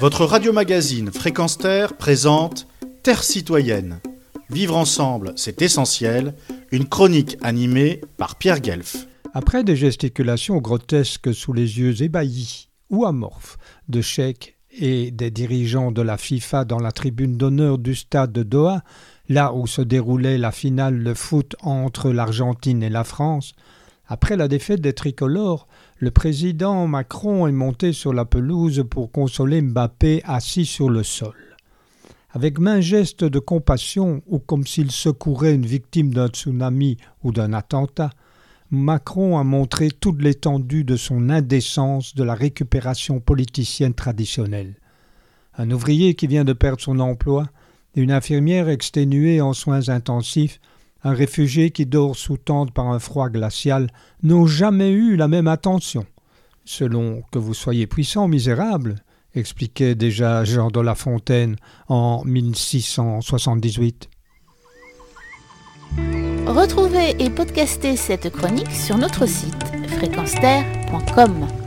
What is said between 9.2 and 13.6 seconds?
Après des gesticulations grotesques sous les yeux ébahis ou amorphes